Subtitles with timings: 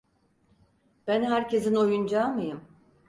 [1.07, 2.61] Ben herkesin oyuncağı mıyım?